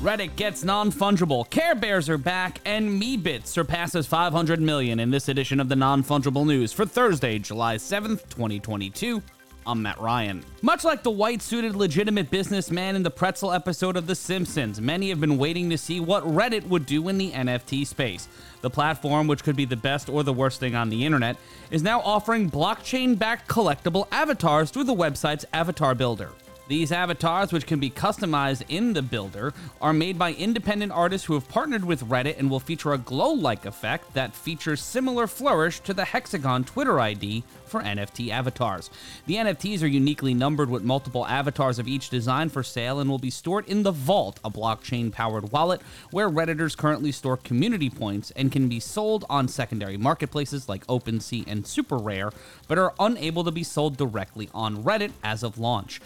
Reddit 0.00 0.36
gets 0.36 0.64
non-fungible, 0.64 1.48
Care 1.48 1.74
Bears 1.74 2.10
are 2.10 2.18
back, 2.18 2.60
and 2.66 3.00
Meebits 3.00 3.46
surpasses 3.46 4.06
500 4.06 4.60
million 4.60 5.00
in 5.00 5.10
this 5.10 5.28
edition 5.28 5.60
of 5.60 5.68
the 5.68 5.76
non-fungible 5.76 6.44
news 6.44 6.72
for 6.72 6.84
Thursday, 6.84 7.38
July 7.38 7.76
7th, 7.76 8.28
2022. 8.28 9.22
I'm 9.66 9.80
Matt 9.80 9.98
Ryan. 9.98 10.44
Much 10.60 10.84
like 10.84 11.02
the 11.02 11.10
white 11.10 11.40
suited 11.40 11.74
legitimate 11.74 12.30
businessman 12.30 12.96
in 12.96 13.02
the 13.02 13.10
pretzel 13.10 13.50
episode 13.50 13.96
of 13.96 14.06
The 14.06 14.14
Simpsons, 14.14 14.78
many 14.78 15.08
have 15.08 15.20
been 15.20 15.38
waiting 15.38 15.70
to 15.70 15.78
see 15.78 16.00
what 16.00 16.24
Reddit 16.24 16.68
would 16.68 16.84
do 16.84 17.08
in 17.08 17.16
the 17.16 17.30
NFT 17.30 17.86
space. 17.86 18.28
The 18.60 18.68
platform, 18.68 19.26
which 19.26 19.42
could 19.42 19.56
be 19.56 19.64
the 19.64 19.76
best 19.76 20.10
or 20.10 20.22
the 20.22 20.34
worst 20.34 20.60
thing 20.60 20.74
on 20.74 20.90
the 20.90 21.06
internet, 21.06 21.38
is 21.70 21.82
now 21.82 22.00
offering 22.00 22.50
blockchain 22.50 23.18
backed 23.18 23.48
collectible 23.48 24.06
avatars 24.12 24.70
through 24.70 24.84
the 24.84 24.94
website's 24.94 25.46
avatar 25.54 25.94
builder. 25.94 26.30
These 26.66 26.92
avatars, 26.92 27.52
which 27.52 27.66
can 27.66 27.78
be 27.78 27.90
customized 27.90 28.62
in 28.70 28.94
the 28.94 29.02
builder, 29.02 29.52
are 29.82 29.92
made 29.92 30.18
by 30.18 30.32
independent 30.32 30.92
artists 30.92 31.26
who 31.26 31.34
have 31.34 31.46
partnered 31.46 31.84
with 31.84 32.08
Reddit 32.08 32.38
and 32.38 32.50
will 32.50 32.60
feature 32.60 32.94
a 32.94 32.98
glow 32.98 33.32
like 33.32 33.66
effect 33.66 34.14
that 34.14 34.34
features 34.34 34.80
similar 34.80 35.26
flourish 35.26 35.80
to 35.80 35.92
the 35.92 36.06
Hexagon 36.06 36.64
Twitter 36.64 36.98
ID 36.98 37.44
for 37.66 37.82
NFT 37.82 38.30
avatars. 38.30 38.88
The 39.26 39.34
NFTs 39.34 39.82
are 39.82 39.88
uniquely 39.88 40.32
numbered 40.32 40.70
with 40.70 40.82
multiple 40.82 41.26
avatars 41.26 41.78
of 41.78 41.86
each 41.86 42.08
design 42.08 42.48
for 42.48 42.62
sale 42.62 42.98
and 42.98 43.10
will 43.10 43.18
be 43.18 43.30
stored 43.30 43.68
in 43.68 43.82
the 43.82 43.92
Vault, 43.92 44.40
a 44.42 44.50
blockchain 44.50 45.12
powered 45.12 45.52
wallet 45.52 45.82
where 46.12 46.30
Redditors 46.30 46.76
currently 46.76 47.12
store 47.12 47.36
community 47.36 47.90
points 47.90 48.30
and 48.30 48.50
can 48.50 48.68
be 48.68 48.80
sold 48.80 49.26
on 49.28 49.48
secondary 49.48 49.98
marketplaces 49.98 50.68
like 50.68 50.86
OpenSea 50.86 51.44
and 51.46 51.64
SuperRare, 51.64 52.32
but 52.68 52.78
are 52.78 52.94
unable 52.98 53.44
to 53.44 53.50
be 53.50 53.64
sold 53.64 53.98
directly 53.98 54.48
on 54.54 54.82
Reddit 54.82 55.12
as 55.22 55.42
of 55.42 55.58
launch. 55.58 56.00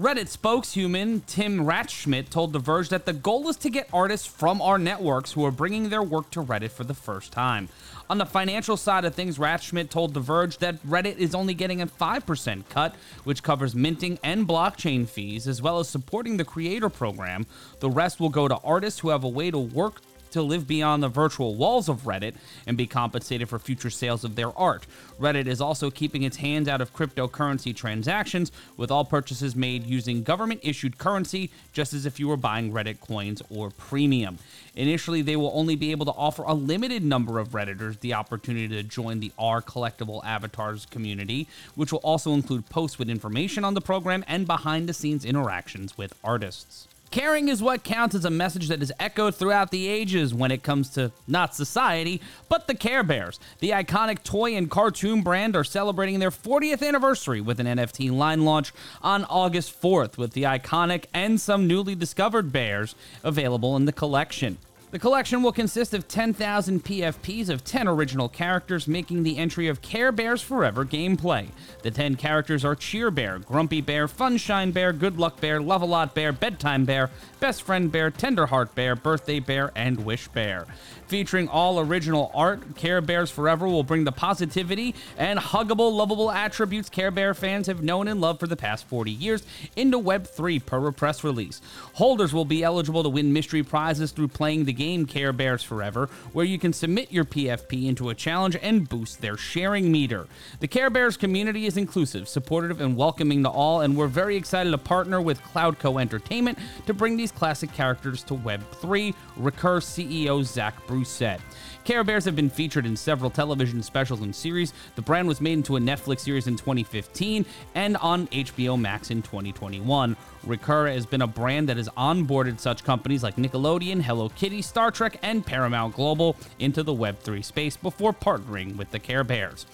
Reddit 0.00 0.34
spokeshuman 0.34 1.20
Tim 1.26 1.66
Rathschmidt 1.66 2.30
told 2.30 2.54
The 2.54 2.58
Verge 2.58 2.88
that 2.88 3.04
the 3.04 3.12
goal 3.12 3.50
is 3.50 3.56
to 3.58 3.68
get 3.68 3.86
artists 3.92 4.26
from 4.26 4.62
our 4.62 4.78
networks 4.78 5.32
who 5.32 5.44
are 5.44 5.50
bringing 5.50 5.90
their 5.90 6.02
work 6.02 6.30
to 6.30 6.42
Reddit 6.42 6.70
for 6.70 6.84
the 6.84 6.94
first 6.94 7.32
time. 7.32 7.68
On 8.08 8.16
the 8.16 8.24
financial 8.24 8.78
side 8.78 9.04
of 9.04 9.14
things, 9.14 9.38
Rathschmidt 9.38 9.90
told 9.90 10.14
The 10.14 10.20
Verge 10.20 10.56
that 10.56 10.82
Reddit 10.86 11.18
is 11.18 11.34
only 11.34 11.52
getting 11.52 11.82
a 11.82 11.86
5% 11.86 12.66
cut, 12.70 12.94
which 13.24 13.42
covers 13.42 13.74
minting 13.74 14.18
and 14.24 14.48
blockchain 14.48 15.06
fees, 15.06 15.46
as 15.46 15.60
well 15.60 15.78
as 15.78 15.90
supporting 15.90 16.38
the 16.38 16.46
creator 16.46 16.88
program. 16.88 17.44
The 17.80 17.90
rest 17.90 18.20
will 18.20 18.30
go 18.30 18.48
to 18.48 18.56
artists 18.56 19.00
who 19.00 19.10
have 19.10 19.22
a 19.22 19.28
way 19.28 19.50
to 19.50 19.58
work 19.58 20.00
to 20.32 20.42
live 20.42 20.66
beyond 20.66 21.02
the 21.02 21.08
virtual 21.08 21.54
walls 21.54 21.88
of 21.88 22.02
Reddit 22.02 22.34
and 22.66 22.76
be 22.76 22.86
compensated 22.86 23.48
for 23.48 23.58
future 23.58 23.90
sales 23.90 24.24
of 24.24 24.36
their 24.36 24.56
art. 24.58 24.86
Reddit 25.20 25.46
is 25.46 25.60
also 25.60 25.90
keeping 25.90 26.22
its 26.22 26.38
hands 26.38 26.68
out 26.68 26.80
of 26.80 26.94
cryptocurrency 26.94 27.74
transactions, 27.74 28.50
with 28.76 28.90
all 28.90 29.04
purchases 29.04 29.54
made 29.54 29.84
using 29.84 30.22
government 30.22 30.60
issued 30.62 30.98
currency, 30.98 31.50
just 31.72 31.92
as 31.92 32.06
if 32.06 32.18
you 32.18 32.28
were 32.28 32.36
buying 32.36 32.72
Reddit 32.72 33.00
coins 33.00 33.42
or 33.50 33.70
premium. 33.70 34.38
Initially, 34.74 35.20
they 35.20 35.36
will 35.36 35.50
only 35.54 35.76
be 35.76 35.90
able 35.90 36.06
to 36.06 36.12
offer 36.12 36.42
a 36.42 36.54
limited 36.54 37.04
number 37.04 37.38
of 37.38 37.48
Redditors 37.48 38.00
the 38.00 38.14
opportunity 38.14 38.68
to 38.68 38.82
join 38.82 39.20
the 39.20 39.32
R 39.38 39.60
collectible 39.60 40.24
avatars 40.24 40.86
community, 40.86 41.48
which 41.74 41.92
will 41.92 41.98
also 42.00 42.32
include 42.32 42.68
posts 42.70 42.98
with 42.98 43.10
information 43.10 43.64
on 43.64 43.74
the 43.74 43.80
program 43.80 44.24
and 44.26 44.46
behind 44.46 44.88
the 44.88 44.94
scenes 44.94 45.24
interactions 45.24 45.98
with 45.98 46.14
artists. 46.22 46.86
Caring 47.10 47.48
is 47.48 47.60
what 47.60 47.82
counts 47.82 48.14
as 48.14 48.24
a 48.24 48.30
message 48.30 48.68
that 48.68 48.80
is 48.80 48.92
echoed 49.00 49.34
throughout 49.34 49.72
the 49.72 49.88
ages 49.88 50.32
when 50.32 50.52
it 50.52 50.62
comes 50.62 50.90
to 50.90 51.10
not 51.26 51.56
society, 51.56 52.20
but 52.48 52.68
the 52.68 52.74
Care 52.74 53.02
Bears. 53.02 53.40
The 53.58 53.70
iconic 53.70 54.22
toy 54.22 54.54
and 54.54 54.70
cartoon 54.70 55.22
brand 55.22 55.56
are 55.56 55.64
celebrating 55.64 56.20
their 56.20 56.30
40th 56.30 56.86
anniversary 56.86 57.40
with 57.40 57.58
an 57.58 57.66
NFT 57.66 58.12
line 58.12 58.44
launch 58.44 58.72
on 59.02 59.24
August 59.24 59.82
4th, 59.82 60.18
with 60.18 60.34
the 60.34 60.44
iconic 60.44 61.06
and 61.12 61.40
some 61.40 61.66
newly 61.66 61.96
discovered 61.96 62.52
bears 62.52 62.94
available 63.24 63.76
in 63.76 63.86
the 63.86 63.92
collection. 63.92 64.58
The 64.90 64.98
collection 64.98 65.44
will 65.44 65.52
consist 65.52 65.94
of 65.94 66.08
10,000 66.08 66.82
PFPs 66.82 67.48
of 67.48 67.62
10 67.62 67.86
original 67.86 68.28
characters, 68.28 68.88
making 68.88 69.22
the 69.22 69.38
entry 69.38 69.68
of 69.68 69.82
Care 69.82 70.10
Bears 70.10 70.42
Forever 70.42 70.84
gameplay. 70.84 71.46
The 71.84 71.92
10 71.92 72.16
characters 72.16 72.64
are 72.64 72.74
Cheer 72.74 73.12
Bear, 73.12 73.38
Grumpy 73.38 73.82
Bear, 73.82 74.08
Funshine 74.08 74.72
Bear, 74.72 74.92
Good 74.92 75.16
Luck 75.16 75.40
Bear, 75.40 75.60
Love 75.60 75.82
a 75.82 75.86
Lot 75.86 76.12
Bear, 76.16 76.32
Bedtime 76.32 76.86
Bear, 76.86 77.08
Best 77.38 77.62
Friend 77.62 77.90
Bear, 77.92 78.10
Tenderheart 78.10 78.74
Bear, 78.74 78.96
Birthday 78.96 79.38
Bear, 79.38 79.70
and 79.76 80.04
Wish 80.04 80.26
Bear. 80.26 80.66
Featuring 81.06 81.46
all 81.46 81.78
original 81.78 82.32
art, 82.34 82.74
Care 82.74 83.00
Bears 83.00 83.30
Forever 83.30 83.68
will 83.68 83.84
bring 83.84 84.02
the 84.02 84.12
positivity 84.12 84.96
and 85.16 85.38
huggable, 85.38 85.92
lovable 85.92 86.32
attributes 86.32 86.88
Care 86.88 87.12
Bear 87.12 87.32
fans 87.34 87.68
have 87.68 87.84
known 87.84 88.08
and 88.08 88.20
loved 88.20 88.40
for 88.40 88.48
the 88.48 88.56
past 88.56 88.88
40 88.88 89.12
years 89.12 89.44
into 89.76 90.00
Web3 90.00 90.66
per 90.66 90.84
a 90.88 90.92
press 90.92 91.22
release. 91.22 91.60
Holders 91.92 92.32
will 92.32 92.44
be 92.44 92.64
eligible 92.64 93.04
to 93.04 93.08
win 93.08 93.32
mystery 93.32 93.62
prizes 93.62 94.10
through 94.10 94.28
playing 94.28 94.64
the 94.64 94.79
game 94.80 95.04
Care 95.04 95.34
Bears 95.34 95.62
Forever, 95.62 96.08
where 96.32 96.46
you 96.46 96.58
can 96.58 96.72
submit 96.72 97.12
your 97.12 97.26
PFP 97.26 97.86
into 97.86 98.08
a 98.08 98.14
challenge 98.14 98.56
and 98.62 98.88
boost 98.88 99.20
their 99.20 99.36
sharing 99.36 99.92
meter. 99.92 100.26
The 100.60 100.68
Care 100.68 100.88
Bears 100.88 101.18
community 101.18 101.66
is 101.66 101.76
inclusive, 101.76 102.26
supportive, 102.26 102.80
and 102.80 102.96
welcoming 102.96 103.42
to 103.42 103.50
all, 103.50 103.82
and 103.82 103.94
we're 103.94 104.06
very 104.06 104.36
excited 104.36 104.70
to 104.70 104.78
partner 104.78 105.20
with 105.20 105.42
Cloudco 105.42 106.00
Entertainment 106.00 106.58
to 106.86 106.94
bring 106.94 107.18
these 107.18 107.30
classic 107.30 107.70
characters 107.74 108.22
to 108.22 108.34
Web3, 108.34 109.14
Recur 109.36 109.80
CEO 109.80 110.42
Zach 110.42 110.74
said. 111.04 111.42
Care 111.84 112.04
Bears 112.04 112.24
have 112.24 112.36
been 112.36 112.50
featured 112.50 112.86
in 112.86 112.96
several 112.96 113.30
television 113.30 113.82
specials 113.82 114.20
and 114.20 114.34
series. 114.34 114.72
The 114.96 115.02
brand 115.02 115.26
was 115.26 115.40
made 115.40 115.54
into 115.54 115.76
a 115.76 115.80
Netflix 115.80 116.20
series 116.20 116.46
in 116.46 116.56
2015 116.56 117.44
and 117.74 117.96
on 117.98 118.28
HBO 118.28 118.78
Max 118.80 119.10
in 119.10 119.22
2021. 119.22 120.16
Recur 120.44 120.88
has 120.88 121.04
been 121.04 121.22
a 121.22 121.26
brand 121.26 121.68
that 121.68 121.76
has 121.76 121.88
onboarded 121.90 122.60
such 122.60 122.84
companies 122.84 123.22
like 123.22 123.36
Nickelodeon, 123.36 124.00
Hello 124.02 124.28
Kitty, 124.28 124.62
Star 124.70 124.90
Trek, 124.92 125.18
and 125.22 125.44
Paramount 125.44 125.94
Global 125.96 126.36
into 126.60 126.82
the 126.84 126.94
Web3 126.94 127.44
space 127.44 127.76
before 127.76 128.12
partnering 128.12 128.76
with 128.76 128.92
the 128.92 129.00
Care 129.00 129.24
Bears. 129.24 129.66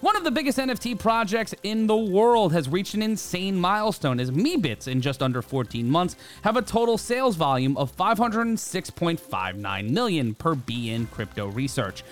One 0.00 0.16
of 0.16 0.22
the 0.22 0.30
biggest 0.30 0.58
NFT 0.58 0.98
projects 0.98 1.54
in 1.64 1.88
the 1.88 1.96
world 1.96 2.52
has 2.52 2.68
reached 2.68 2.94
an 2.94 3.02
insane 3.02 3.58
milestone 3.58 4.20
as 4.20 4.30
Meebits, 4.30 4.86
in 4.86 5.00
just 5.00 5.22
under 5.22 5.42
14 5.42 5.90
months, 5.90 6.14
have 6.42 6.56
a 6.56 6.62
total 6.62 6.96
sales 6.96 7.34
volume 7.34 7.76
of 7.76 7.94
506.59 7.96 9.90
million 9.90 10.34
per 10.34 10.54
BeInCrypto 10.54 11.52
Research. 11.54 12.04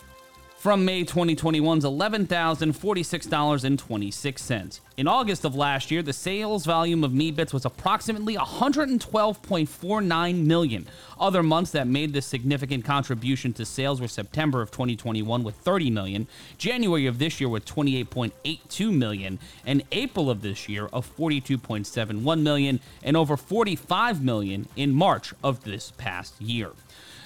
from 0.62 0.84
May 0.84 1.04
2021's 1.04 1.84
$11,046.26. 1.84 4.80
In 4.96 5.08
August 5.08 5.44
of 5.44 5.56
last 5.56 5.90
year, 5.90 6.02
the 6.02 6.12
sales 6.12 6.64
volume 6.64 7.02
of 7.02 7.10
Meebits 7.10 7.52
was 7.52 7.64
approximately 7.64 8.36
112.49 8.36 10.46
million. 10.46 10.86
Other 11.18 11.42
months 11.42 11.72
that 11.72 11.88
made 11.88 12.12
this 12.12 12.26
significant 12.26 12.84
contribution 12.84 13.52
to 13.54 13.64
sales 13.64 14.00
were 14.00 14.06
September 14.06 14.62
of 14.62 14.70
2021 14.70 15.42
with 15.42 15.56
30 15.56 15.90
million, 15.90 16.28
January 16.58 17.08
of 17.08 17.18
this 17.18 17.40
year 17.40 17.48
with 17.48 17.64
28.82 17.64 18.96
million, 18.96 19.40
and 19.66 19.82
April 19.90 20.30
of 20.30 20.42
this 20.42 20.68
year 20.68 20.88
of 20.92 21.12
42.71 21.16 22.40
million, 22.40 22.78
and 23.02 23.16
over 23.16 23.36
45 23.36 24.22
million 24.22 24.68
in 24.76 24.94
March 24.94 25.34
of 25.42 25.64
this 25.64 25.92
past 25.98 26.40
year. 26.40 26.70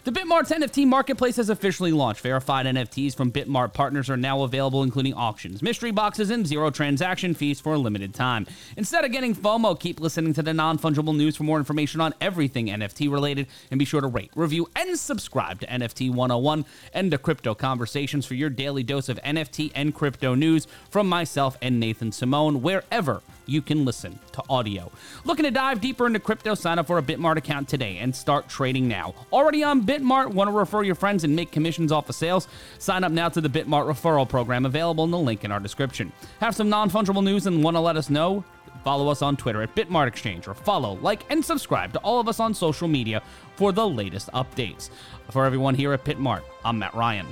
The 0.07 0.13
Bitmart's 0.13 0.53
NFT 0.53 0.87
marketplace 0.87 1.35
has 1.35 1.51
officially 1.51 1.91
launched. 1.91 2.21
Verified 2.21 2.65
NFTs 2.67 3.17
from 3.17 3.33
Bitmart 3.33 3.75
partners 3.75 4.09
are 4.09 4.17
now 4.17 4.43
available, 4.43 4.85
including 4.85 5.15
auctions, 5.15 5.63
mystery 5.63 5.91
boxes, 5.91 6.31
and 6.31 6.47
zero 6.47 6.71
transaction 6.71 7.35
fees 7.35 7.59
for 7.59 7.73
a 7.73 7.79
limited 7.79 8.15
time. 8.15 8.47
Instead 8.77 9.05
of 9.05 9.11
getting 9.11 9.35
FOMO, 9.35 9.75
keep 9.81 9.99
listening 9.99 10.33
to 10.35 10.45
the 10.45 10.55
non 10.55 10.79
fungible 10.79 11.17
news 11.17 11.35
for 11.35 11.43
more 11.43 11.59
information 11.59 12.01
on 12.01 12.15
everything 12.21 12.69
NFT 12.69 13.11
related, 13.11 13.49
and 13.73 13.81
be 13.81 13.85
sure 13.85 14.01
to 14.01 14.07
rate, 14.07 14.31
review, 14.37 14.69
and 14.77 14.97
subscribe 14.97 15.59
to 15.59 15.67
NFT 15.67 16.13
101 16.13 16.65
and 16.95 17.13
the 17.13 17.19
Crypto 17.19 17.57
Conversations 17.57 18.25
for 18.25 18.35
your 18.35 18.49
daily 18.49 18.85
dose 18.85 19.09
of 19.09 19.21
NFT 19.23 19.73
and 19.75 19.93
crypto 19.93 20.37
news 20.37 20.69
from 20.89 21.09
myself 21.09 21.59
and 21.61 21.81
Nathan 21.81 22.13
Simone, 22.13 22.63
wherever 22.63 23.23
you 23.47 23.63
can 23.63 23.85
listen 23.85 24.19
to 24.33 24.43
audio. 24.51 24.91
Looking 25.25 25.45
to 25.45 25.51
dive 25.51 25.81
deeper 25.81 26.07
into 26.07 26.19
crypto? 26.19 26.55
Sign 26.55 26.79
up 26.79 26.87
for 26.87 26.99
a 26.99 27.03
Bitmart 27.03 27.37
account 27.37 27.69
today 27.69 27.99
and 27.99 28.15
start 28.15 28.49
trading 28.49 28.87
now. 28.87 29.15
Already 29.33 29.63
on 29.63 29.83
Bitmart? 29.97 30.33
Want 30.33 30.49
to 30.49 30.53
refer 30.53 30.83
your 30.83 30.95
friends 30.95 31.25
and 31.25 31.35
make 31.35 31.51
commissions 31.51 31.91
off 31.91 32.09
of 32.09 32.15
sales? 32.15 32.49
Sign 32.79 33.05
up 33.05 33.13
now 33.13 33.29
to 33.29 33.41
the 33.41 33.49
Bitmart 33.49 33.87
referral 33.87 34.29
program 34.29 34.67
available 34.67 35.05
in 35.05 35.11
the 35.11 35.19
link 35.19 35.45
in 35.45 35.53
our 35.53 35.61
description. 35.61 36.13
Have 36.41 36.55
some 36.55 36.69
non 36.69 36.91
fungible 36.91 37.25
news 37.25 37.47
and 37.47 37.63
want 37.63 37.77
to 37.77 37.81
let 37.81 37.97
us 37.97 38.11
know? 38.11 38.45
Follow 38.85 39.09
us 39.09 39.23
on 39.23 39.37
Twitter 39.37 39.63
at 39.63 39.75
Bitmart 39.75 40.07
Exchange 40.07 40.47
or 40.47 40.55
follow, 40.55 40.95
like, 41.03 41.25
and 41.31 41.45
subscribe 41.45 41.93
to 41.93 41.99
all 42.01 42.21
of 42.21 42.29
us 42.29 42.41
on 42.41 42.55
social 42.55 42.87
media 42.87 43.23
for 43.57 43.73
the 43.73 43.87
latest 43.89 44.31
updates. 44.33 44.91
For 45.31 45.45
everyone 45.45 45.75
here 45.75 45.93
at 45.93 46.05
Bitmart, 46.05 46.43
I'm 46.65 46.79
Matt 46.79 46.95
Ryan. 46.95 47.27